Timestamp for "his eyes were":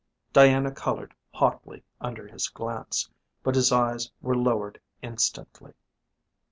3.53-4.35